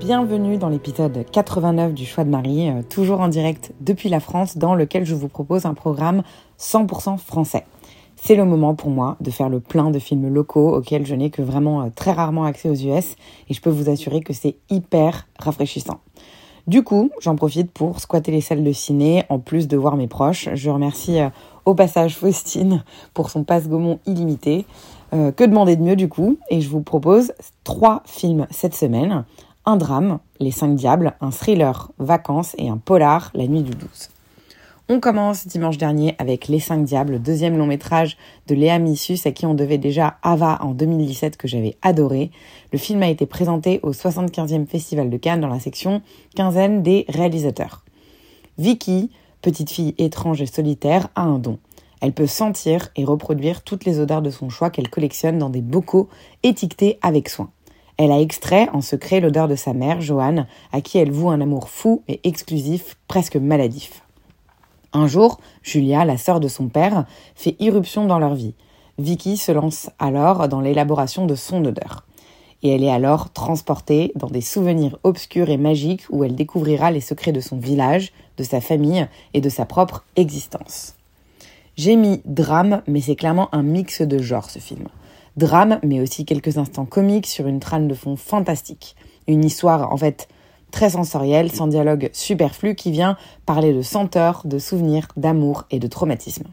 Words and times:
Bienvenue 0.00 0.58
dans 0.58 0.68
l'épisode 0.68 1.24
89 1.32 1.94
du 1.94 2.04
Choix 2.04 2.22
de 2.24 2.28
Marie, 2.28 2.68
euh, 2.68 2.82
toujours 2.88 3.20
en 3.20 3.28
direct 3.28 3.72
depuis 3.80 4.10
la 4.10 4.20
France, 4.20 4.58
dans 4.58 4.74
lequel 4.74 5.06
je 5.06 5.14
vous 5.14 5.26
propose 5.28 5.64
un 5.64 5.72
programme 5.72 6.22
100% 6.60 7.16
français. 7.16 7.64
C'est 8.14 8.34
le 8.34 8.44
moment 8.44 8.74
pour 8.74 8.90
moi 8.90 9.16
de 9.20 9.30
faire 9.30 9.48
le 9.48 9.58
plein 9.58 9.90
de 9.90 9.98
films 9.98 10.28
locaux 10.28 10.76
auxquels 10.76 11.06
je 11.06 11.14
n'ai 11.14 11.30
que 11.30 11.40
vraiment 11.40 11.82
euh, 11.82 11.88
très 11.94 12.12
rarement 12.12 12.44
accès 12.44 12.68
aux 12.68 12.74
US 12.74 13.16
et 13.48 13.54
je 13.54 13.60
peux 13.60 13.70
vous 13.70 13.88
assurer 13.88 14.20
que 14.20 14.34
c'est 14.34 14.56
hyper 14.68 15.26
rafraîchissant. 15.38 16.00
Du 16.66 16.84
coup, 16.84 17.10
j'en 17.20 17.34
profite 17.34 17.70
pour 17.70 17.98
squatter 17.98 18.32
les 18.32 18.42
salles 18.42 18.64
de 18.64 18.72
ciné 18.72 19.24
en 19.30 19.38
plus 19.38 19.66
de 19.66 19.78
voir 19.78 19.96
mes 19.96 20.08
proches. 20.08 20.50
Je 20.52 20.68
remercie 20.68 21.20
euh, 21.20 21.30
au 21.64 21.74
passage 21.74 22.16
Faustine 22.16 22.84
pour 23.14 23.30
son 23.30 23.44
passe 23.44 23.66
Gaumont 23.66 23.98
illimité. 24.06 24.66
Que 25.12 25.44
demander 25.44 25.76
de 25.76 25.82
mieux 25.82 25.96
du 25.96 26.08
coup? 26.08 26.36
Et 26.50 26.60
je 26.60 26.68
vous 26.68 26.82
propose 26.82 27.32
trois 27.64 28.02
films 28.04 28.46
cette 28.50 28.74
semaine. 28.74 29.24
Un 29.68 29.78
drame, 29.78 30.20
Les 30.38 30.52
Cinq 30.52 30.76
Diables, 30.76 31.14
un 31.20 31.32
thriller, 31.32 31.90
Vacances 31.98 32.54
et 32.56 32.68
un 32.68 32.76
polar, 32.76 33.32
La 33.34 33.48
Nuit 33.48 33.64
du 33.64 33.72
12. 33.72 34.10
On 34.88 35.00
commence 35.00 35.48
dimanche 35.48 35.76
dernier 35.76 36.14
avec 36.18 36.46
Les 36.46 36.60
Cinq 36.60 36.84
Diables, 36.84 37.20
deuxième 37.20 37.58
long 37.58 37.66
métrage 37.66 38.16
de 38.46 38.54
Léa 38.54 38.78
Missus 38.78 39.18
à 39.24 39.32
qui 39.32 39.44
on 39.44 39.54
devait 39.54 39.76
déjà 39.76 40.18
Ava 40.22 40.60
en 40.62 40.70
2017 40.70 41.36
que 41.36 41.48
j'avais 41.48 41.76
adoré. 41.82 42.30
Le 42.72 42.78
film 42.78 43.02
a 43.02 43.08
été 43.08 43.26
présenté 43.26 43.80
au 43.82 43.90
75e 43.90 44.66
Festival 44.66 45.10
de 45.10 45.16
Cannes 45.16 45.40
dans 45.40 45.48
la 45.48 45.58
section 45.58 46.00
quinzaine 46.36 46.84
des 46.84 47.04
réalisateurs. 47.08 47.84
Vicky, 48.58 49.10
petite 49.42 49.70
fille 49.70 49.96
étrange 49.98 50.40
et 50.40 50.46
solitaire, 50.46 51.08
a 51.16 51.22
un 51.22 51.40
don. 51.40 51.58
Elle 52.00 52.12
peut 52.12 52.28
sentir 52.28 52.90
et 52.94 53.04
reproduire 53.04 53.62
toutes 53.62 53.84
les 53.84 53.98
odeurs 53.98 54.22
de 54.22 54.30
son 54.30 54.48
choix 54.48 54.70
qu'elle 54.70 54.90
collectionne 54.90 55.40
dans 55.40 55.50
des 55.50 55.60
bocaux 55.60 56.08
étiquetés 56.44 57.00
avec 57.02 57.28
soin. 57.28 57.50
Elle 57.98 58.12
a 58.12 58.20
extrait 58.20 58.68
en 58.72 58.82
secret 58.82 59.20
l'odeur 59.20 59.48
de 59.48 59.56
sa 59.56 59.72
mère, 59.72 60.00
Joanne, 60.02 60.46
à 60.72 60.82
qui 60.82 60.98
elle 60.98 61.10
voue 61.10 61.30
un 61.30 61.40
amour 61.40 61.70
fou 61.70 62.02
et 62.08 62.20
exclusif, 62.24 62.96
presque 63.08 63.36
maladif. 63.36 64.02
Un 64.92 65.06
jour, 65.06 65.40
Julia, 65.62 66.04
la 66.04 66.18
sœur 66.18 66.40
de 66.40 66.48
son 66.48 66.68
père, 66.68 67.06
fait 67.34 67.56
irruption 67.58 68.06
dans 68.06 68.18
leur 68.18 68.34
vie. 68.34 68.54
Vicky 68.98 69.36
se 69.36 69.52
lance 69.52 69.90
alors 69.98 70.48
dans 70.48 70.60
l'élaboration 70.60 71.26
de 71.26 71.34
son 71.34 71.64
odeur. 71.64 72.04
Et 72.62 72.70
elle 72.70 72.84
est 72.84 72.90
alors 72.90 73.30
transportée 73.30 74.12
dans 74.14 74.28
des 74.28 74.40
souvenirs 74.40 74.98
obscurs 75.02 75.50
et 75.50 75.58
magiques 75.58 76.04
où 76.10 76.24
elle 76.24 76.34
découvrira 76.34 76.90
les 76.90 77.02
secrets 77.02 77.32
de 77.32 77.40
son 77.40 77.58
village, 77.58 78.12
de 78.36 78.42
sa 78.42 78.60
famille 78.60 79.06
et 79.34 79.40
de 79.40 79.48
sa 79.48 79.66
propre 79.66 80.04
existence. 80.16 80.94
J'ai 81.76 81.96
mis 81.96 82.22
drame, 82.24 82.82
mais 82.86 83.02
c'est 83.02 83.16
clairement 83.16 83.54
un 83.54 83.62
mix 83.62 84.00
de 84.00 84.18
genres 84.18 84.48
ce 84.48 84.58
film. 84.58 84.88
Drame, 85.36 85.80
mais 85.82 86.00
aussi 86.00 86.24
quelques 86.24 86.56
instants 86.56 86.86
comiques 86.86 87.26
sur 87.26 87.46
une 87.46 87.60
trame 87.60 87.88
de 87.88 87.94
fond 87.94 88.16
fantastique. 88.16 88.96
Une 89.28 89.44
histoire 89.44 89.92
en 89.92 89.96
fait 89.96 90.28
très 90.70 90.90
sensorielle, 90.90 91.52
sans 91.52 91.66
dialogue 91.66 92.10
superflu, 92.12 92.74
qui 92.74 92.90
vient 92.90 93.16
parler 93.44 93.72
de 93.72 93.82
senteurs, 93.82 94.42
de 94.44 94.58
souvenirs, 94.58 95.08
d'amour 95.16 95.64
et 95.70 95.78
de 95.78 95.86
traumatisme. 95.86 96.46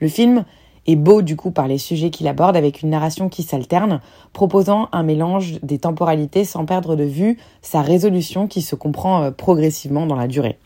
Le 0.00 0.08
film 0.08 0.44
est 0.86 0.96
beau 0.96 1.22
du 1.22 1.36
coup 1.36 1.50
par 1.50 1.68
les 1.68 1.78
sujets 1.78 2.10
qu'il 2.10 2.28
aborde 2.28 2.56
avec 2.56 2.82
une 2.82 2.90
narration 2.90 3.28
qui 3.28 3.42
s'alterne, 3.42 4.00
proposant 4.32 4.88
un 4.92 5.02
mélange 5.02 5.58
des 5.62 5.78
temporalités 5.78 6.44
sans 6.44 6.64
perdre 6.64 6.96
de 6.96 7.04
vue 7.04 7.38
sa 7.62 7.82
résolution 7.82 8.46
qui 8.46 8.62
se 8.62 8.76
comprend 8.76 9.24
euh, 9.24 9.30
progressivement 9.30 10.06
dans 10.06 10.16
la 10.16 10.28
durée. 10.28 10.58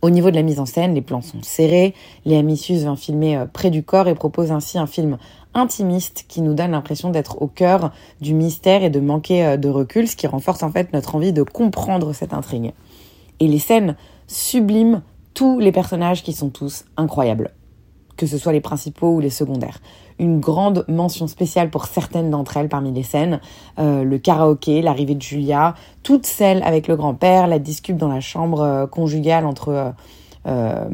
Au 0.00 0.10
niveau 0.10 0.30
de 0.30 0.36
la 0.36 0.42
mise 0.42 0.60
en 0.60 0.66
scène, 0.66 0.94
les 0.94 1.00
plans 1.00 1.22
sont 1.22 1.42
serrés, 1.42 1.92
Léa 2.24 2.42
Missus 2.42 2.74
vient 2.74 2.94
filmer 2.94 3.36
euh, 3.36 3.46
près 3.46 3.70
du 3.70 3.82
corps 3.82 4.06
et 4.06 4.14
propose 4.14 4.52
ainsi 4.52 4.78
un 4.78 4.86
film 4.86 5.18
intimiste 5.54 6.24
qui 6.28 6.40
nous 6.40 6.54
donne 6.54 6.70
l'impression 6.70 7.10
d'être 7.10 7.42
au 7.42 7.48
cœur 7.48 7.90
du 8.20 8.32
mystère 8.32 8.84
et 8.84 8.90
de 8.90 9.00
manquer 9.00 9.44
euh, 9.44 9.56
de 9.56 9.68
recul, 9.68 10.06
ce 10.06 10.14
qui 10.14 10.28
renforce 10.28 10.62
en 10.62 10.70
fait 10.70 10.92
notre 10.92 11.16
envie 11.16 11.32
de 11.32 11.42
comprendre 11.42 12.12
cette 12.12 12.32
intrigue. 12.32 12.72
Et 13.40 13.48
les 13.48 13.58
scènes 13.58 13.96
subliment 14.28 15.02
tous 15.34 15.58
les 15.58 15.72
personnages 15.72 16.22
qui 16.22 16.32
sont 16.32 16.50
tous 16.50 16.84
incroyables, 16.96 17.50
que 18.18 18.26
ce 18.26 18.36
soit 18.36 18.52
les 18.52 18.60
principaux 18.60 19.14
ou 19.14 19.20
les 19.20 19.30
secondaires. 19.30 19.78
Une 20.18 20.40
grande 20.40 20.84
mention 20.88 21.28
spéciale 21.28 21.70
pour 21.70 21.86
certaines 21.86 22.28
d'entre 22.28 22.58
elles 22.58 22.68
parmi 22.68 22.92
les 22.92 23.04
scènes, 23.04 23.40
euh, 23.78 24.02
le 24.02 24.18
karaoké, 24.18 24.82
l'arrivée 24.82 25.14
de 25.14 25.22
Julia, 25.22 25.74
toutes 26.02 26.26
celles 26.26 26.62
avec 26.64 26.88
le 26.88 26.96
grand-père, 26.96 27.46
la 27.46 27.60
discute 27.60 27.96
dans 27.96 28.08
la 28.08 28.20
chambre 28.20 28.60
euh, 28.60 28.86
conjugale 28.86 29.46
entre... 29.46 29.68
Euh, 29.70 29.90
euh, 30.46 30.88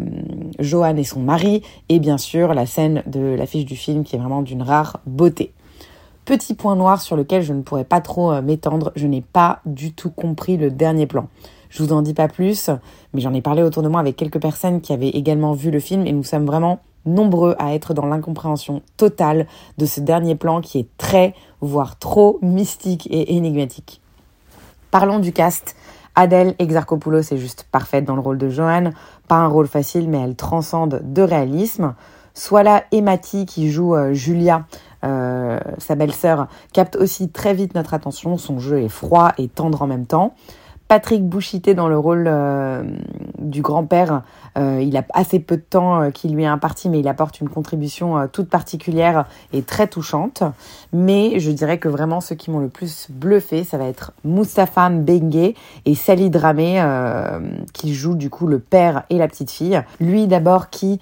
Joanne 0.58 0.98
et 0.98 1.04
son 1.04 1.20
mari, 1.20 1.62
et 1.88 2.00
bien 2.00 2.18
sûr 2.18 2.54
la 2.54 2.66
scène 2.66 3.04
de 3.06 3.20
l'affiche 3.20 3.66
du 3.66 3.76
film 3.76 4.02
qui 4.02 4.16
est 4.16 4.18
vraiment 4.18 4.42
d'une 4.42 4.62
rare 4.62 4.98
beauté. 5.06 5.52
Petit 6.24 6.54
point 6.54 6.74
noir 6.74 7.00
sur 7.00 7.14
lequel 7.14 7.42
je 7.42 7.52
ne 7.52 7.62
pourrais 7.62 7.84
pas 7.84 8.00
trop 8.00 8.40
m'étendre, 8.40 8.90
je 8.96 9.06
n'ai 9.06 9.20
pas 9.20 9.60
du 9.64 9.92
tout 9.92 10.10
compris 10.10 10.56
le 10.56 10.70
dernier 10.72 11.06
plan. 11.06 11.28
Je 11.68 11.82
vous 11.82 11.92
en 11.92 12.02
dis 12.02 12.14
pas 12.14 12.26
plus, 12.26 12.70
mais 13.12 13.20
j'en 13.20 13.34
ai 13.34 13.42
parlé 13.42 13.62
autour 13.62 13.82
de 13.82 13.88
moi 13.88 14.00
avec 14.00 14.16
quelques 14.16 14.40
personnes 14.40 14.80
qui 14.80 14.92
avaient 14.92 15.10
également 15.10 15.52
vu 15.52 15.70
le 15.70 15.78
film 15.78 16.06
et 16.06 16.12
nous 16.12 16.24
sommes 16.24 16.46
vraiment 16.46 16.80
nombreux 17.06 17.54
à 17.58 17.74
être 17.74 17.94
dans 17.94 18.06
l'incompréhension 18.06 18.82
totale 18.96 19.46
de 19.78 19.86
ce 19.86 20.00
dernier 20.00 20.34
plan 20.34 20.60
qui 20.60 20.78
est 20.78 20.88
très, 20.98 21.34
voire 21.60 21.98
trop 21.98 22.38
mystique 22.42 23.06
et 23.10 23.36
énigmatique. 23.36 24.00
Parlons 24.90 25.18
du 25.18 25.32
cast. 25.32 25.76
Adèle 26.16 26.54
Exarchopoulos 26.60 27.32
est 27.32 27.36
juste 27.36 27.66
parfaite 27.72 28.04
dans 28.04 28.14
le 28.14 28.20
rôle 28.20 28.38
de 28.38 28.48
Joanne. 28.48 28.92
Pas 29.26 29.36
un 29.36 29.48
rôle 29.48 29.66
facile, 29.66 30.08
mais 30.08 30.20
elle 30.20 30.36
transcende 30.36 31.00
de 31.04 31.22
réalisme. 31.22 31.94
Et 32.92 32.96
Emati 32.96 33.46
qui 33.46 33.70
joue 33.70 33.94
euh, 33.94 34.12
Julia, 34.12 34.66
euh, 35.04 35.58
sa 35.78 35.94
belle-sœur, 35.94 36.48
capte 36.72 36.96
aussi 36.96 37.28
très 37.28 37.54
vite 37.54 37.74
notre 37.74 37.94
attention. 37.94 38.36
Son 38.36 38.58
jeu 38.58 38.82
est 38.82 38.88
froid 38.88 39.32
et 39.38 39.48
tendre 39.48 39.82
en 39.82 39.86
même 39.86 40.06
temps. 40.06 40.34
Patrick 40.88 41.26
Bouchité 41.26 41.74
dans 41.74 41.88
le 41.88 41.98
rôle 41.98 42.26
euh, 42.28 42.84
du 43.38 43.62
grand-père. 43.62 44.22
Euh, 44.56 44.80
il 44.82 44.96
a 44.96 45.04
assez 45.12 45.40
peu 45.40 45.56
de 45.56 45.62
temps 45.62 46.00
euh, 46.00 46.10
qui 46.10 46.28
lui 46.28 46.44
est 46.44 46.46
imparti, 46.46 46.88
mais 46.88 47.00
il 47.00 47.08
apporte 47.08 47.40
une 47.40 47.48
contribution 47.48 48.18
euh, 48.18 48.26
toute 48.30 48.48
particulière 48.48 49.26
et 49.52 49.62
très 49.62 49.88
touchante. 49.88 50.42
Mais 50.92 51.40
je 51.40 51.50
dirais 51.50 51.78
que 51.78 51.88
vraiment 51.88 52.20
ceux 52.20 52.36
qui 52.36 52.50
m'ont 52.50 52.60
le 52.60 52.68
plus 52.68 53.08
bluffé, 53.10 53.64
ça 53.64 53.78
va 53.78 53.86
être 53.86 54.12
Moustapha 54.24 54.88
Mbengue 54.90 55.54
et 55.86 55.94
Sally 55.94 56.30
Dramé, 56.30 56.82
qui 57.72 57.94
jouent 57.94 58.14
du 58.14 58.30
coup 58.30 58.46
le 58.46 58.60
père 58.60 59.02
et 59.10 59.18
la 59.18 59.26
petite 59.26 59.50
fille. 59.50 59.82
Lui 60.00 60.28
d'abord 60.28 60.70
qui, 60.70 61.00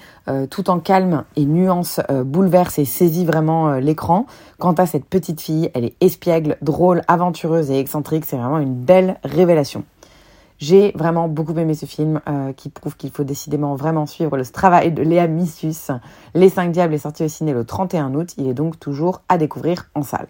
tout 0.51 0.71
en 0.71 0.79
calme 0.79 1.25
et 1.37 1.45
nuance, 1.45 2.01
bouleverse 2.25 2.79
et 2.79 2.87
saisit 2.87 3.27
vraiment 3.27 3.75
l'écran. 3.75 4.27
Quant 4.59 4.73
à 4.73 4.87
cette 4.87 5.05
petite 5.05 5.41
fille, 5.41 5.71
elle 5.75 5.85
est 5.85 5.95
espiègle, 6.01 6.57
drôle, 6.63 7.03
aventureuse 7.07 7.71
et 7.71 7.79
excentrique. 7.79 8.25
C'est 8.25 8.37
vraiment 8.37 8.59
une 8.59 8.75
belle 8.75 9.19
révélation. 9.25 9.82
J'ai 10.63 10.93
vraiment 10.95 11.27
beaucoup 11.27 11.59
aimé 11.59 11.75
ce 11.75 11.87
film 11.87 12.21
euh, 12.29 12.53
qui 12.53 12.69
prouve 12.69 12.97
qu'il 12.97 13.11
faut 13.11 13.25
décidément 13.25 13.75
vraiment 13.75 14.07
suivre 14.07 14.37
le 14.37 14.47
travail 14.47 14.93
de 14.93 15.03
Léa 15.03 15.27
Missus. 15.27 15.91
Les 16.35 16.49
5 16.49 16.71
Diables 16.71 16.95
est 16.95 16.99
sorti 16.99 17.25
au 17.25 17.29
ciné 17.29 17.53
le 17.53 17.65
31 17.65 18.15
août. 18.15 18.35
Il 18.39 18.47
est 18.47 18.55
donc 18.55 18.79
toujours 18.79 19.23
à 19.29 19.39
découvrir 19.39 19.91
en 19.97 20.05
salle. 20.05 20.29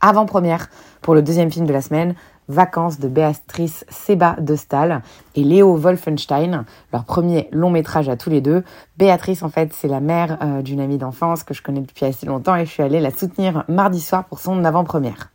Avant-première 0.00 0.68
pour 1.00 1.14
le 1.14 1.22
deuxième 1.22 1.52
film 1.52 1.64
de 1.64 1.72
la 1.72 1.80
semaine, 1.80 2.16
Vacances 2.48 2.98
de 2.98 3.06
Béatrice 3.06 3.84
Seba 3.88 4.34
de 4.40 4.56
Stahl 4.56 5.00
et 5.36 5.44
Léo 5.44 5.76
Wolfenstein, 5.76 6.64
leur 6.92 7.04
premier 7.04 7.48
long 7.52 7.70
métrage 7.70 8.08
à 8.08 8.16
tous 8.16 8.30
les 8.30 8.40
deux. 8.40 8.64
Béatrice, 8.98 9.44
en 9.44 9.48
fait, 9.48 9.72
c'est 9.72 9.86
la 9.86 10.00
mère 10.00 10.38
euh, 10.42 10.60
d'une 10.60 10.80
amie 10.80 10.98
d'enfance 10.98 11.44
que 11.44 11.54
je 11.54 11.62
connais 11.62 11.82
depuis 11.82 12.04
assez 12.04 12.26
longtemps 12.26 12.56
et 12.56 12.66
je 12.66 12.70
suis 12.72 12.82
allée 12.82 12.98
la 12.98 13.12
soutenir 13.12 13.62
mardi 13.68 14.00
soir 14.00 14.24
pour 14.24 14.40
son 14.40 14.64
avant-première. 14.64 15.30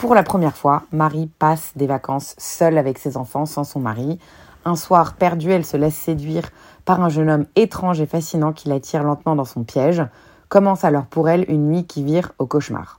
Pour 0.00 0.14
la 0.14 0.22
première 0.22 0.56
fois, 0.56 0.84
Marie 0.92 1.28
passe 1.38 1.72
des 1.76 1.86
vacances 1.86 2.34
seule 2.38 2.78
avec 2.78 2.96
ses 2.96 3.18
enfants, 3.18 3.44
sans 3.44 3.64
son 3.64 3.80
mari. 3.80 4.18
Un 4.64 4.74
soir 4.74 5.12
perdue, 5.12 5.50
elle 5.50 5.66
se 5.66 5.76
laisse 5.76 5.94
séduire 5.94 6.48
par 6.86 7.02
un 7.02 7.10
jeune 7.10 7.28
homme 7.28 7.44
étrange 7.54 8.00
et 8.00 8.06
fascinant 8.06 8.54
qui 8.54 8.70
l'attire 8.70 9.04
lentement 9.04 9.36
dans 9.36 9.44
son 9.44 9.62
piège. 9.62 10.02
Commence 10.48 10.84
alors 10.84 11.04
pour 11.04 11.28
elle 11.28 11.44
une 11.50 11.68
nuit 11.68 11.84
qui 11.84 12.02
vire 12.02 12.32
au 12.38 12.46
cauchemar. 12.46 12.98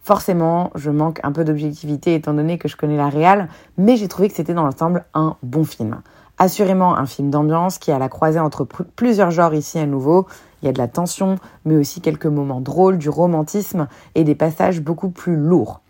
Forcément, 0.00 0.70
je 0.74 0.90
manque 0.90 1.20
un 1.22 1.32
peu 1.32 1.44
d'objectivité 1.44 2.14
étant 2.14 2.32
donné 2.32 2.56
que 2.56 2.66
je 2.66 2.78
connais 2.78 2.96
la 2.96 3.10
réal, 3.10 3.50
mais 3.76 3.98
j'ai 3.98 4.08
trouvé 4.08 4.30
que 4.30 4.36
c'était 4.36 4.54
dans 4.54 4.64
l'ensemble 4.64 5.04
un 5.12 5.36
bon 5.42 5.64
film. 5.64 6.00
Assurément 6.38 6.96
un 6.96 7.04
film 7.04 7.28
d'ambiance 7.28 7.76
qui 7.76 7.92
a 7.92 7.98
la 7.98 8.08
croisée 8.08 8.40
entre 8.40 8.64
plusieurs 8.64 9.32
genres 9.32 9.52
ici 9.52 9.78
à 9.78 9.84
nouveau. 9.84 10.26
Il 10.62 10.66
y 10.66 10.68
a 10.70 10.72
de 10.72 10.78
la 10.78 10.88
tension, 10.88 11.36
mais 11.66 11.76
aussi 11.76 12.00
quelques 12.00 12.24
moments 12.24 12.62
drôles, 12.62 12.96
du 12.96 13.10
romantisme 13.10 13.86
et 14.14 14.24
des 14.24 14.34
passages 14.34 14.80
beaucoup 14.80 15.10
plus 15.10 15.36
lourds. 15.36 15.82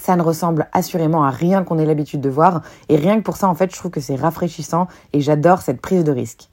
Ça 0.00 0.16
ne 0.16 0.22
ressemble 0.22 0.68
assurément 0.72 1.24
à 1.24 1.30
rien 1.30 1.64
qu'on 1.64 1.78
ait 1.78 1.86
l'habitude 1.86 2.20
de 2.20 2.30
voir, 2.30 2.62
et 2.88 2.96
rien 2.96 3.16
que 3.16 3.22
pour 3.22 3.36
ça, 3.36 3.48
en 3.48 3.54
fait, 3.54 3.72
je 3.72 3.76
trouve 3.78 3.90
que 3.90 4.00
c'est 4.00 4.16
rafraîchissant 4.16 4.86
et 5.12 5.20
j'adore 5.20 5.60
cette 5.60 5.80
prise 5.80 6.04
de 6.04 6.12
risque. 6.12 6.48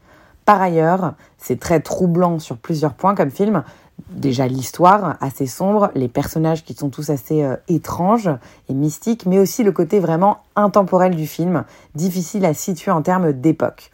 Par 0.46 0.62
ailleurs, 0.62 1.14
c'est 1.38 1.60
très 1.60 1.80
troublant 1.80 2.40
sur 2.40 2.58
plusieurs 2.58 2.94
points 2.94 3.16
comme 3.16 3.32
film. 3.32 3.64
Déjà 4.10 4.48
l'histoire 4.48 5.18
assez 5.22 5.48
sombre, 5.48 5.90
les 5.96 6.08
personnages 6.08 6.64
qui 6.64 6.74
sont 6.74 6.90
tous 6.90 7.10
assez 7.10 7.44
euh, 7.44 7.56
étranges 7.68 8.30
et 8.70 8.74
mystiques, 8.74 9.26
mais 9.26 9.40
aussi 9.40 9.64
le 9.64 9.72
côté 9.72 10.00
vraiment 10.00 10.40
intemporel 10.56 11.16
du 11.16 11.26
film, 11.26 11.64
difficile 11.96 12.46
à 12.46 12.54
situer 12.54 12.92
en 12.92 13.02
termes 13.02 13.34
d'époque. 13.34 13.92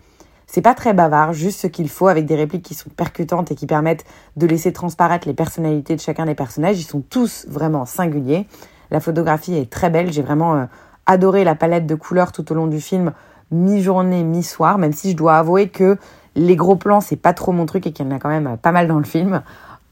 C'est 0.48 0.62
pas 0.62 0.74
très 0.74 0.94
bavard, 0.94 1.31
juste 1.31 1.62
ce 1.62 1.68
qu'il 1.68 1.88
faut 1.88 2.09
avec 2.09 2.25
des 2.25 2.36
répliques 2.36 2.65
qui 2.65 2.74
sont 2.74 2.89
percutantes 2.89 3.51
et 3.51 3.56
qui 3.56 3.68
permettent 3.68 4.03
de 4.36 4.45
laisser 4.45 4.74
transparaître 4.74 5.25
les 5.25 5.33
personnalités 5.33 5.95
de 5.95 6.01
chacun 6.01 6.25
des 6.25 6.36
personnages. 6.36 6.77
Ils 6.77 6.83
sont 6.83 7.01
tous 7.01 7.45
vraiment 7.48 7.86
singuliers. 7.86 8.48
La 8.91 8.99
photographie 8.99 9.55
est 9.55 9.69
très 9.69 9.89
belle. 9.89 10.11
J'ai 10.11 10.21
vraiment 10.21 10.55
euh, 10.55 10.65
adoré 11.05 11.43
la 11.43 11.55
palette 11.55 11.88
de 11.88 11.95
couleurs 11.95 12.31
tout 12.31 12.51
au 12.51 12.55
long 12.55 12.67
du 12.67 12.81
film, 12.81 13.13
mi-journée, 13.51 14.23
mi-soir, 14.23 14.77
même 14.77 14.93
si 14.93 15.11
je 15.11 15.17
dois 15.17 15.38
avouer 15.38 15.69
que 15.69 15.97
les 16.35 16.55
gros 16.55 16.75
plans, 16.75 17.01
c'est 17.01 17.15
pas 17.15 17.33
trop 17.33 17.51
mon 17.51 17.65
truc 17.65 17.88
et 17.88 17.91
qu'il 17.91 18.05
y 18.05 18.09
en 18.09 18.15
a 18.15 18.19
quand 18.19 18.29
même 18.29 18.57
pas 18.57 18.71
mal 18.71 18.88
dans 18.88 18.97
le 18.97 19.03
film. 19.03 19.41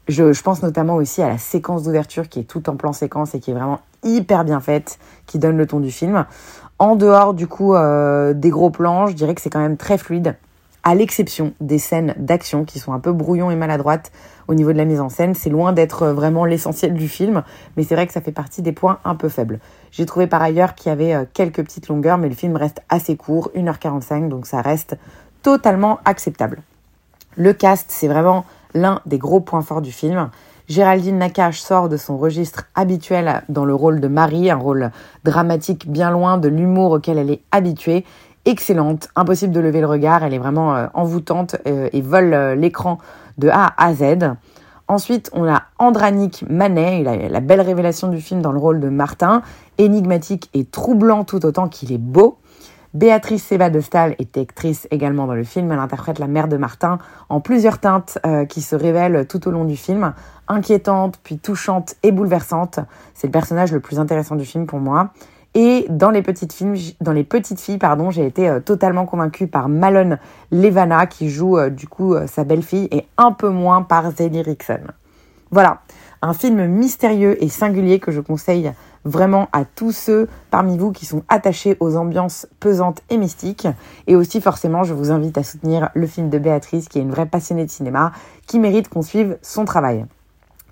Je, 0.08 0.42
pense 0.42 0.62
notamment 0.62 0.96
aussi 0.96 1.22
à 1.22 1.28
la 1.28 1.38
séquence 1.38 1.82
d'ouverture 1.82 2.28
qui 2.28 2.40
est 2.40 2.44
tout 2.44 2.68
en 2.68 2.76
plan 2.76 2.92
séquence 2.92 3.34
et 3.34 3.40
qui 3.40 3.50
est 3.50 3.54
vraiment 3.54 3.80
hyper 4.02 4.44
bien 4.44 4.60
faite, 4.60 4.98
qui 5.26 5.38
donne 5.38 5.56
le 5.56 5.66
ton 5.66 5.80
du 5.80 5.90
film. 5.90 6.24
En 6.78 6.96
dehors 6.96 7.34
du 7.34 7.46
coup 7.46 7.74
euh, 7.74 8.32
des 8.32 8.50
gros 8.50 8.70
plans, 8.70 9.06
je 9.06 9.12
dirais 9.14 9.34
que 9.34 9.40
c'est 9.40 9.50
quand 9.50 9.60
même 9.60 9.76
très 9.76 9.98
fluide 9.98 10.34
à 10.82 10.94
l'exception 10.94 11.52
des 11.60 11.78
scènes 11.78 12.14
d'action 12.18 12.64
qui 12.64 12.78
sont 12.78 12.92
un 12.92 13.00
peu 13.00 13.12
brouillons 13.12 13.50
et 13.50 13.56
maladroites 13.56 14.10
au 14.48 14.54
niveau 14.54 14.72
de 14.72 14.78
la 14.78 14.84
mise 14.84 15.00
en 15.00 15.08
scène. 15.08 15.34
C'est 15.34 15.50
loin 15.50 15.72
d'être 15.72 16.08
vraiment 16.08 16.44
l'essentiel 16.44 16.94
du 16.94 17.08
film, 17.08 17.42
mais 17.76 17.84
c'est 17.84 17.94
vrai 17.94 18.06
que 18.06 18.12
ça 18.12 18.20
fait 18.20 18.32
partie 18.32 18.62
des 18.62 18.72
points 18.72 18.98
un 19.04 19.14
peu 19.14 19.28
faibles. 19.28 19.60
J'ai 19.90 20.06
trouvé 20.06 20.26
par 20.26 20.42
ailleurs 20.42 20.74
qu'il 20.74 20.88
y 20.88 20.92
avait 20.92 21.14
euh, 21.14 21.24
quelques 21.32 21.62
petites 21.62 21.88
longueurs, 21.88 22.18
mais 22.18 22.28
le 22.28 22.34
film 22.34 22.56
reste 22.56 22.82
assez 22.88 23.16
court, 23.16 23.50
1h45, 23.54 24.28
donc 24.28 24.46
ça 24.46 24.60
reste 24.60 24.96
totalement 25.42 26.00
acceptable. 26.04 26.62
Le 27.36 27.52
cast, 27.52 27.86
c'est 27.90 28.08
vraiment 28.08 28.44
l'un 28.74 29.00
des 29.06 29.18
gros 29.18 29.40
points 29.40 29.62
forts 29.62 29.82
du 29.82 29.92
film. 29.92 30.30
Géraldine 30.68 31.18
Nakache 31.18 31.60
sort 31.60 31.88
de 31.88 31.96
son 31.96 32.16
registre 32.16 32.64
habituel 32.76 33.42
dans 33.48 33.64
le 33.64 33.74
rôle 33.74 34.00
de 34.00 34.06
Marie, 34.06 34.50
un 34.50 34.56
rôle 34.56 34.92
dramatique 35.24 35.90
bien 35.90 36.12
loin 36.12 36.38
de 36.38 36.48
l'humour 36.48 36.92
auquel 36.92 37.18
elle 37.18 37.30
est 37.30 37.42
habituée, 37.50 38.04
excellente, 38.50 39.08
impossible 39.16 39.52
de 39.52 39.60
lever 39.60 39.80
le 39.80 39.86
regard, 39.86 40.24
elle 40.24 40.34
est 40.34 40.38
vraiment 40.38 40.74
euh, 40.74 40.86
envoûtante 40.92 41.56
euh, 41.66 41.88
et 41.92 42.02
vole 42.02 42.34
euh, 42.34 42.54
l'écran 42.54 42.98
de 43.38 43.48
A 43.48 43.72
à 43.76 43.94
Z. 43.94 44.34
Ensuite, 44.88 45.30
on 45.32 45.48
a 45.48 45.62
Andranik 45.78 46.44
Manet, 46.50 47.04
la, 47.30 47.40
belle 47.40 47.60
révélation 47.60 48.08
du 48.08 48.20
film 48.20 48.42
dans 48.42 48.50
le 48.50 48.58
rôle 48.58 48.80
de 48.80 48.88
Martin, 48.88 49.42
énigmatique 49.78 50.50
et 50.52 50.64
troublant 50.64 51.22
tout 51.22 51.46
autant 51.46 51.68
qu'il 51.68 51.92
est 51.92 51.98
beau. 51.98 52.38
Béatrice 52.92 53.46
Seba 53.46 53.70
de 53.70 53.80
Stahl 53.80 54.16
est 54.18 54.36
actrice 54.36 54.88
également 54.90 55.28
dans 55.28 55.34
le 55.34 55.44
film. 55.44 55.70
Elle 55.70 55.78
interprète 55.78 56.18
la 56.18 56.26
mère 56.26 56.48
de 56.48 56.56
Martin 56.56 56.98
en 57.28 57.40
plusieurs 57.40 57.78
teintes 57.78 58.18
qui 58.48 58.62
se 58.62 58.74
révèlent 58.74 59.28
tout 59.28 59.46
au 59.46 59.52
long 59.52 59.64
du 59.64 59.76
film. 59.76 60.12
Inquiétante, 60.48 61.20
puis 61.22 61.38
touchante 61.38 61.94
et 62.02 62.10
bouleversante. 62.10 62.80
C'est 63.14 63.28
le 63.28 63.32
personnage 63.32 63.70
le 63.70 63.78
plus 63.78 64.00
intéressant 64.00 64.34
du 64.34 64.44
film 64.44 64.66
pour 64.66 64.80
moi. 64.80 65.10
Et 65.54 65.86
dans 65.88 66.10
les 66.10 66.22
petites 66.22 66.52
filles, 66.52 66.96
dans 67.00 67.12
les 67.12 67.24
petites 67.24 67.60
filles, 67.60 67.78
pardon, 67.78 68.10
j'ai 68.10 68.24
été 68.24 68.48
euh, 68.48 68.60
totalement 68.60 69.04
convaincue 69.04 69.48
par 69.48 69.68
Malone 69.68 70.18
Levana 70.52 71.06
qui 71.06 71.28
joue 71.28 71.58
euh, 71.58 71.70
du 71.70 71.88
coup 71.88 72.14
euh, 72.14 72.28
sa 72.28 72.44
belle-fille 72.44 72.88
et 72.92 73.06
un 73.16 73.32
peu 73.32 73.48
moins 73.48 73.82
par 73.82 74.12
Zélie 74.12 74.42
Rickson. 74.42 74.80
Voilà, 75.50 75.80
un 76.22 76.34
film 76.34 76.64
mystérieux 76.66 77.42
et 77.42 77.48
singulier 77.48 77.98
que 77.98 78.12
je 78.12 78.20
conseille 78.20 78.72
vraiment 79.04 79.48
à 79.52 79.64
tous 79.64 79.90
ceux 79.90 80.28
parmi 80.50 80.78
vous 80.78 80.92
qui 80.92 81.04
sont 81.04 81.24
attachés 81.28 81.76
aux 81.80 81.96
ambiances 81.96 82.46
pesantes 82.60 83.02
et 83.10 83.16
mystiques. 83.16 83.66
Et 84.06 84.14
aussi 84.14 84.40
forcément, 84.40 84.84
je 84.84 84.94
vous 84.94 85.10
invite 85.10 85.36
à 85.36 85.42
soutenir 85.42 85.90
le 85.94 86.06
film 86.06 86.30
de 86.30 86.38
Béatrice 86.38 86.88
qui 86.88 87.00
est 87.00 87.02
une 87.02 87.10
vraie 87.10 87.26
passionnée 87.26 87.64
de 87.64 87.70
cinéma 87.70 88.12
qui 88.46 88.60
mérite 88.60 88.88
qu'on 88.88 89.02
suive 89.02 89.38
son 89.42 89.64
travail. 89.64 90.06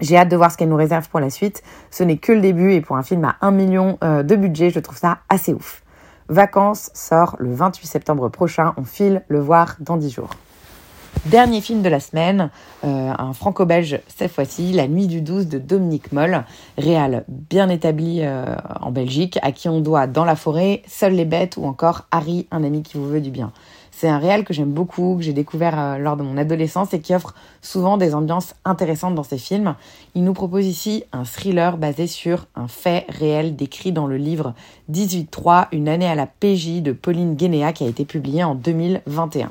J'ai 0.00 0.16
hâte 0.16 0.28
de 0.28 0.36
voir 0.36 0.50
ce 0.50 0.56
qu'elle 0.56 0.68
nous 0.68 0.76
réserve 0.76 1.08
pour 1.08 1.20
la 1.20 1.30
suite. 1.30 1.62
Ce 1.90 2.04
n'est 2.04 2.18
que 2.18 2.32
le 2.32 2.40
début 2.40 2.72
et 2.72 2.80
pour 2.80 2.96
un 2.96 3.02
film 3.02 3.24
à 3.24 3.36
1 3.40 3.50
million 3.50 3.98
euh, 4.04 4.22
de 4.22 4.36
budget, 4.36 4.70
je 4.70 4.80
trouve 4.80 4.96
ça 4.96 5.18
assez 5.28 5.52
ouf. 5.52 5.82
Vacances 6.28 6.90
sort 6.94 7.36
le 7.38 7.52
28 7.52 7.86
septembre 7.86 8.28
prochain. 8.28 8.74
On 8.76 8.84
file 8.84 9.22
le 9.28 9.40
voir 9.40 9.76
dans 9.80 9.96
10 9.96 10.10
jours. 10.10 10.30
Dernier 11.26 11.60
film 11.60 11.82
de 11.82 11.88
la 11.88 12.00
semaine, 12.00 12.50
euh, 12.84 13.12
un 13.18 13.32
franco-belge 13.32 14.00
cette 14.06 14.30
fois-ci, 14.30 14.72
La 14.72 14.86
Nuit 14.86 15.08
du 15.08 15.20
12 15.20 15.48
de 15.48 15.58
Dominique 15.58 16.12
Moll, 16.12 16.44
réal 16.76 17.24
bien 17.28 17.68
établi 17.68 18.20
euh, 18.22 18.54
en 18.80 18.92
Belgique, 18.92 19.38
à 19.42 19.52
qui 19.52 19.68
on 19.68 19.80
doit 19.80 20.06
Dans 20.06 20.24
la 20.24 20.36
forêt, 20.36 20.82
Seules 20.86 21.14
les 21.14 21.24
bêtes 21.24 21.56
ou 21.56 21.64
encore 21.64 22.06
Harry, 22.12 22.46
un 22.50 22.62
ami 22.62 22.82
qui 22.82 22.98
vous 22.98 23.08
veut 23.08 23.20
du 23.20 23.30
bien. 23.30 23.52
C'est 24.00 24.08
un 24.08 24.18
réal 24.18 24.44
que 24.44 24.54
j'aime 24.54 24.70
beaucoup, 24.70 25.16
que 25.16 25.24
j'ai 25.24 25.32
découvert 25.32 25.76
euh, 25.76 25.98
lors 25.98 26.16
de 26.16 26.22
mon 26.22 26.36
adolescence 26.36 26.94
et 26.94 27.00
qui 27.00 27.16
offre 27.16 27.34
souvent 27.62 27.96
des 27.96 28.14
ambiances 28.14 28.54
intéressantes 28.64 29.16
dans 29.16 29.24
ses 29.24 29.38
films. 29.38 29.74
Il 30.14 30.22
nous 30.22 30.34
propose 30.34 30.66
ici 30.66 31.02
un 31.10 31.24
thriller 31.24 31.76
basé 31.78 32.06
sur 32.06 32.46
un 32.54 32.68
fait 32.68 33.06
réel 33.08 33.56
décrit 33.56 33.90
dans 33.90 34.06
le 34.06 34.16
livre 34.16 34.54
18.3, 34.88 35.66
une 35.72 35.88
année 35.88 36.08
à 36.08 36.14
la 36.14 36.28
PJ 36.28 36.80
de 36.80 36.92
Pauline 36.92 37.34
Guénéa 37.34 37.72
qui 37.72 37.82
a 37.82 37.88
été 37.88 38.04
publié 38.04 38.44
en 38.44 38.54
2021. 38.54 39.50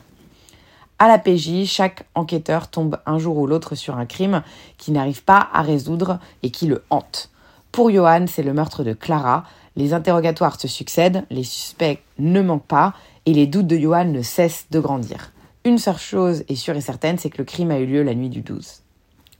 À 0.97 1.07
la 1.09 1.19
PJ, 1.19 1.65
chaque 1.65 2.05
enquêteur 2.15 2.69
tombe 2.69 2.99
un 3.05 3.17
jour 3.17 3.35
ou 3.35 3.47
l'autre 3.47 3.75
sur 3.75 3.97
un 3.97 4.05
crime 4.05 4.43
qu'il 4.77 4.93
n'arrive 4.93 5.25
pas 5.25 5.49
à 5.51 5.61
résoudre 5.61 6.19
et 6.41 6.51
qui 6.51 6.67
le 6.67 6.85
hante. 6.89 7.31
Pour 7.73 7.91
Johan, 7.91 8.27
c'est 8.27 8.43
le 8.43 8.53
meurtre 8.53 8.85
de 8.85 8.93
Clara. 8.93 9.43
Les 9.75 9.93
interrogatoires 9.93 10.59
se 10.59 10.69
succèdent, 10.69 11.25
les 11.29 11.43
suspects 11.43 11.99
ne 12.17 12.41
manquent 12.41 12.65
pas 12.65 12.93
et 13.27 13.33
les 13.33 13.45
doutes 13.45 13.67
de 13.67 13.77
Johan 13.77 14.05
ne 14.05 14.21
cessent 14.21 14.67
de 14.71 14.79
grandir. 14.79 15.33
Une 15.65 15.77
seule 15.77 15.97
chose 15.97 16.45
est 16.47 16.55
sûre 16.55 16.77
et 16.77 16.81
certaine, 16.81 17.17
c'est 17.17 17.29
que 17.29 17.39
le 17.39 17.43
crime 17.43 17.71
a 17.71 17.77
eu 17.77 17.85
lieu 17.85 18.01
la 18.01 18.15
nuit 18.15 18.29
du 18.29 18.41
12. 18.41 18.83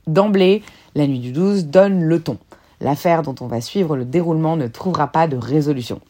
D'emblée, 0.08 0.62
la 0.94 1.08
nuit 1.08 1.20
du 1.20 1.32
12 1.32 1.68
donne 1.68 2.04
le 2.04 2.22
ton. 2.22 2.38
L'affaire 2.82 3.24
dont 3.24 3.36
on 3.40 3.48
va 3.48 3.62
suivre 3.62 3.96
le 3.96 4.04
déroulement 4.04 4.58
ne 4.58 4.68
trouvera 4.68 5.08
pas 5.08 5.30
de 5.30 5.38
résolution. 5.38 6.02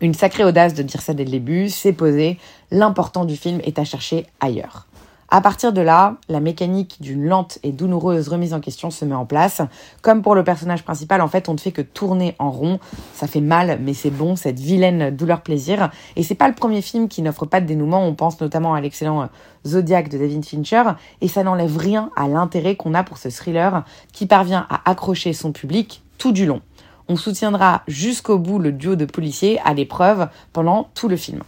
Une 0.00 0.14
sacrée 0.14 0.42
audace 0.42 0.72
de 0.72 0.82
dire 0.82 1.02
ça 1.02 1.12
dès 1.12 1.26
le 1.26 1.30
début, 1.30 1.68
c'est 1.68 1.92
posé, 1.92 2.38
l'important 2.70 3.26
du 3.26 3.36
film 3.36 3.60
est 3.62 3.78
à 3.78 3.84
chercher 3.84 4.24
ailleurs. 4.40 4.86
À 5.30 5.42
partir 5.42 5.74
de 5.74 5.82
là, 5.82 6.16
la 6.30 6.40
mécanique 6.40 6.96
d'une 7.00 7.26
lente 7.26 7.58
et 7.62 7.70
douloureuse 7.70 8.28
remise 8.28 8.54
en 8.54 8.60
question 8.60 8.90
se 8.90 9.04
met 9.04 9.14
en 9.14 9.26
place. 9.26 9.60
Comme 10.00 10.22
pour 10.22 10.34
le 10.34 10.42
personnage 10.42 10.82
principal, 10.84 11.20
en 11.20 11.28
fait, 11.28 11.50
on 11.50 11.52
ne 11.52 11.58
fait 11.58 11.70
que 11.70 11.82
tourner 11.82 12.34
en 12.38 12.50
rond. 12.50 12.80
Ça 13.12 13.26
fait 13.26 13.42
mal, 13.42 13.78
mais 13.82 13.92
c'est 13.92 14.10
bon, 14.10 14.36
cette 14.36 14.58
vilaine 14.58 15.14
douleur-plaisir. 15.14 15.90
Et 16.16 16.22
c'est 16.22 16.34
pas 16.34 16.48
le 16.48 16.54
premier 16.54 16.80
film 16.80 17.08
qui 17.08 17.20
n'offre 17.20 17.44
pas 17.44 17.60
de 17.60 17.66
dénouement. 17.66 18.06
On 18.06 18.14
pense 18.14 18.40
notamment 18.40 18.72
à 18.72 18.80
l'excellent 18.80 19.20
euh, 19.20 19.26
Zodiac 19.66 20.08
de 20.08 20.16
David 20.16 20.46
Fincher. 20.46 20.84
Et 21.20 21.28
ça 21.28 21.42
n'enlève 21.42 21.76
rien 21.76 22.08
à 22.16 22.26
l'intérêt 22.26 22.76
qu'on 22.76 22.94
a 22.94 23.04
pour 23.04 23.18
ce 23.18 23.28
thriller 23.28 23.84
qui 24.14 24.24
parvient 24.24 24.66
à 24.70 24.90
accrocher 24.90 25.34
son 25.34 25.52
public 25.52 26.02
tout 26.16 26.32
du 26.32 26.46
long. 26.46 26.62
On 27.06 27.16
soutiendra 27.16 27.82
jusqu'au 27.86 28.38
bout 28.38 28.58
le 28.58 28.72
duo 28.72 28.96
de 28.96 29.04
policiers 29.04 29.60
à 29.66 29.74
l'épreuve 29.74 30.28
pendant 30.54 30.88
tout 30.94 31.08
le 31.08 31.16
film. 31.16 31.42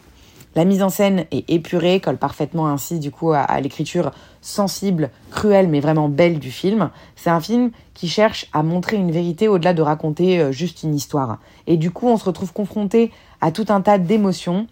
La 0.57 0.65
mise 0.65 0.83
en 0.83 0.89
scène 0.89 1.27
est 1.31 1.49
épurée, 1.49 2.01
colle 2.01 2.17
parfaitement 2.17 2.67
ainsi 2.67 2.99
du 2.99 3.13
coup 3.13 3.33
à, 3.33 3.61
l'écriture 3.61 4.11
sensible, 4.41 5.11
cruelle 5.31 5.69
mais 5.69 5.79
vraiment 5.79 6.09
belle 6.09 6.41
du 6.41 6.51
film. 6.51 6.91
C'est 7.15 7.31
un 7.31 7.41
film 7.41 7.71
qui 7.95 8.09
cherche 8.09 8.47
à 8.53 8.65
montrer 8.65 8.97
une 8.97 9.13
vérité 9.13 9.47
au-delà 9.47 9.75
de 9.75 9.83
raconter 9.83 10.41
euh, 10.41 10.53
juste 10.53 10.83
une 10.83 10.95
histoire. 10.95 11.39
Et 11.69 11.77
du 11.77 11.93
coup, 11.93 12.09
on 12.09 12.17
se 12.17 12.25
retrouve 12.25 12.53
confronté 12.53 13.13
à 13.41 13.53
tout 13.53 13.67
un 13.69 13.81
tas 13.81 13.99
d'émotions. 13.99 14.67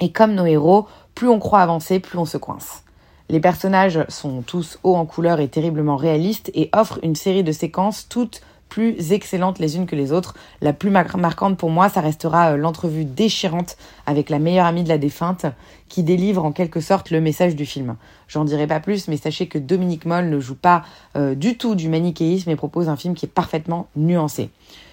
Et 0.00 0.10
comme 0.10 0.34
nos 0.34 0.46
héros, 0.46 0.88
plus 1.14 1.28
on 1.28 1.38
croit 1.38 1.60
avancer, 1.60 2.00
plus 2.00 2.18
on 2.18 2.24
se 2.24 2.36
coince. 2.36 2.82
Les 3.28 3.38
personnages 3.38 4.04
sont 4.08 4.42
tous 4.42 4.78
hauts 4.82 4.96
en 4.96 5.06
couleur 5.06 5.38
et 5.38 5.48
terriblement 5.48 5.96
réalistes 5.96 6.50
et 6.54 6.68
offrent 6.74 6.98
une 7.02 7.14
série 7.14 7.44
de 7.44 7.52
séquences 7.52 8.08
toutes 8.08 8.42
plus 8.72 9.12
excellentes 9.12 9.58
les 9.58 9.76
unes 9.76 9.84
que 9.84 9.94
les 9.94 10.12
autres. 10.12 10.34
La 10.62 10.72
plus 10.72 10.88
marquante 10.88 11.58
pour 11.58 11.68
moi, 11.68 11.90
ça 11.90 12.00
restera 12.00 12.52
euh, 12.52 12.56
l'entrevue 12.56 13.04
déchirante 13.04 13.76
avec 14.06 14.30
la 14.30 14.38
meilleure 14.38 14.64
amie 14.64 14.82
de 14.82 14.88
la 14.88 14.96
défunte 14.96 15.44
qui 15.90 16.02
délivre 16.02 16.42
en 16.42 16.52
quelque 16.52 16.80
sorte 16.80 17.10
le 17.10 17.20
message 17.20 17.54
du 17.54 17.66
film. 17.66 17.96
J'en 18.28 18.46
dirai 18.46 18.66
pas 18.66 18.80
plus, 18.80 19.08
mais 19.08 19.18
sachez 19.18 19.46
que 19.46 19.58
Dominique 19.58 20.06
Moll 20.06 20.30
ne 20.30 20.40
joue 20.40 20.54
pas 20.54 20.84
euh, 21.16 21.34
du 21.34 21.58
tout 21.58 21.74
du 21.74 21.90
manichéisme 21.90 22.48
et 22.48 22.56
propose 22.56 22.88
un 22.88 22.96
film 22.96 23.14
qui 23.14 23.26
est 23.26 23.28
parfaitement 23.28 23.88
nuancé. 23.94 24.48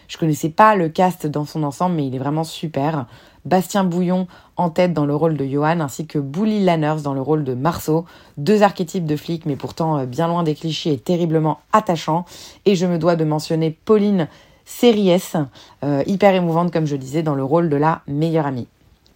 Je 0.10 0.18
connaissais 0.18 0.50
pas 0.50 0.76
le 0.76 0.90
cast 0.90 1.26
dans 1.26 1.46
son 1.46 1.64
ensemble, 1.64 1.96
mais 1.96 2.08
il 2.08 2.16
est 2.16 2.20
vraiment 2.20 2.44
super. 2.44 3.06
Bastien 3.50 3.84
Bouillon 3.84 4.28
en 4.58 4.70
tête 4.70 4.94
dans 4.94 5.08
le 5.08 5.16
rôle 5.16 5.36
de 5.36 5.46
Johan, 5.46 5.80
ainsi 5.80 6.06
que 6.06 6.20
Bully 6.20 6.64
Lanners 6.64 7.02
dans 7.04 7.16
le 7.16 7.22
rôle 7.22 7.44
de 7.44 7.56
Marceau. 7.56 8.06
Deux 8.38 8.62
archétypes 8.62 9.06
de 9.06 9.16
flics, 9.16 9.46
mais 9.48 9.56
pourtant 9.56 9.98
euh, 9.98 10.06
bien 10.06 10.28
loin 10.28 10.44
des 10.44 10.54
clichés 10.54 10.94
et 10.94 10.98
terriblement 11.00 11.60
attachants. 11.74 12.26
Et 12.66 12.76
je 12.76 12.86
me 12.86 13.00
dois 13.00 13.16
de 13.16 13.24
mentionner 13.24 13.72
Pauline 13.72 14.28
Séries, 14.66 15.12
euh, 15.84 16.04
hyper 16.06 16.36
émouvante 16.36 16.72
comme 16.72 16.86
je 16.86 16.96
disais, 16.96 17.24
dans 17.24 17.34
le 17.34 17.44
rôle 17.44 17.70
de 17.70 17.76
la 17.76 18.04
meilleure 18.08 18.46
amie. 18.46 18.68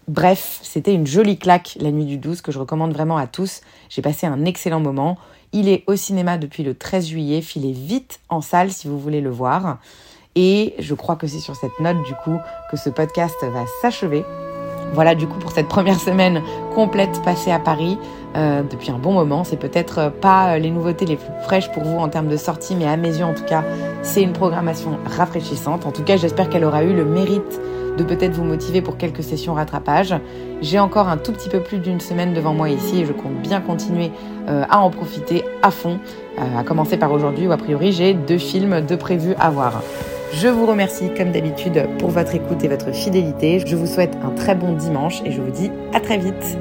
Bref, 0.07 0.59
c'était 0.63 0.93
une 0.95 1.07
jolie 1.07 1.37
claque 1.37 1.77
la 1.79 1.91
nuit 1.91 2.05
du 2.05 2.17
12 2.17 2.41
que 2.41 2.51
je 2.51 2.57
recommande 2.57 2.91
vraiment 2.91 3.17
à 3.17 3.27
tous. 3.27 3.61
J'ai 3.87 4.01
passé 4.01 4.25
un 4.25 4.45
excellent 4.45 4.79
moment. 4.79 5.17
Il 5.53 5.69
est 5.69 5.83
au 5.85 5.95
cinéma 5.95 6.39
depuis 6.39 6.63
le 6.63 6.73
13 6.73 7.07
juillet. 7.07 7.41
Filez 7.41 7.71
vite 7.71 8.19
en 8.29 8.41
salle 8.41 8.71
si 8.71 8.87
vous 8.87 8.99
voulez 8.99 9.21
le 9.21 9.29
voir. 9.29 9.77
Et 10.35 10.73
je 10.79 10.93
crois 10.93 11.15
que 11.15 11.27
c'est 11.27 11.39
sur 11.39 11.55
cette 11.55 11.79
note 11.79 12.01
du 12.03 12.15
coup 12.15 12.39
que 12.71 12.77
ce 12.77 12.89
podcast 12.89 13.35
va 13.41 13.65
s'achever. 13.81 14.25
Voilà 14.93 15.15
du 15.15 15.27
coup 15.27 15.39
pour 15.39 15.51
cette 15.51 15.67
première 15.67 15.99
semaine 15.99 16.41
complète 16.75 17.21
passée 17.23 17.51
à 17.51 17.59
Paris 17.59 17.97
euh, 18.35 18.61
depuis 18.63 18.91
un 18.91 18.97
bon 18.97 19.13
moment. 19.13 19.43
C'est 19.43 19.57
peut-être 19.57 20.11
pas 20.21 20.57
les 20.59 20.69
nouveautés 20.69 21.05
les 21.05 21.15
plus 21.15 21.31
fraîches 21.43 21.71
pour 21.71 21.83
vous 21.83 21.97
en 21.97 22.09
termes 22.09 22.27
de 22.27 22.37
sortie, 22.37 22.75
mais 22.75 22.87
à 22.87 22.97
mes 22.97 23.17
yeux 23.17 23.25
en 23.25 23.33
tout 23.33 23.45
cas, 23.45 23.63
c'est 24.01 24.21
une 24.21 24.33
programmation 24.33 24.97
rafraîchissante. 25.05 25.85
En 25.85 25.91
tout 25.91 26.03
cas, 26.03 26.17
j'espère 26.17 26.49
qu'elle 26.49 26.63
aura 26.63 26.83
eu 26.83 26.93
le 26.93 27.05
mérite 27.05 27.59
de 27.97 28.03
peut-être 28.03 28.33
vous 28.33 28.43
motiver 28.43 28.81
pour 28.81 28.97
quelques 28.97 29.23
sessions 29.23 29.53
rattrapage. 29.53 30.15
J'ai 30.61 30.79
encore 30.79 31.07
un 31.07 31.17
tout 31.17 31.31
petit 31.31 31.49
peu 31.49 31.59
plus 31.59 31.77
d'une 31.77 31.99
semaine 31.99 32.33
devant 32.33 32.53
moi 32.53 32.69
ici 32.69 33.01
et 33.01 33.05
je 33.05 33.13
compte 33.13 33.41
bien 33.41 33.61
continuer 33.61 34.11
euh, 34.47 34.63
à 34.69 34.79
en 34.79 34.89
profiter 34.89 35.43
à 35.61 35.71
fond, 35.71 35.99
euh, 36.39 36.59
à 36.59 36.63
commencer 36.63 36.97
par 36.97 37.11
aujourd'hui 37.11 37.47
où 37.47 37.51
a 37.51 37.57
priori 37.57 37.91
j'ai 37.91 38.13
deux 38.13 38.37
films 38.37 38.81
de 38.81 38.95
prévus 38.95 39.35
à 39.39 39.49
voir. 39.49 39.81
Je 40.35 40.47
vous 40.47 40.65
remercie 40.65 41.13
comme 41.15 41.31
d'habitude 41.31 41.87
pour 41.99 42.09
votre 42.09 42.33
écoute 42.33 42.63
et 42.63 42.67
votre 42.67 42.91
fidélité. 42.91 43.59
Je 43.65 43.75
vous 43.75 43.85
souhaite 43.85 44.15
un 44.23 44.31
très 44.31 44.55
bon 44.55 44.73
dimanche 44.73 45.21
et 45.25 45.31
je 45.31 45.39
vous 45.39 45.51
dis 45.51 45.71
à 45.93 45.99
très 45.99 46.17
vite. 46.17 46.57